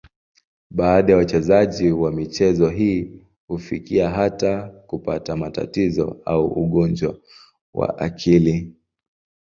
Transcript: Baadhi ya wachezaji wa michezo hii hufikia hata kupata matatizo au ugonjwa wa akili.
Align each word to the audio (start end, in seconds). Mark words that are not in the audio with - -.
Baadhi 0.71 1.11
ya 1.11 1.17
wachezaji 1.17 1.91
wa 1.91 2.11
michezo 2.11 2.69
hii 2.69 3.21
hufikia 3.47 4.09
hata 4.09 4.63
kupata 4.69 5.35
matatizo 5.35 6.21
au 6.25 6.47
ugonjwa 6.47 7.17
wa 7.73 7.97
akili. 7.97 8.75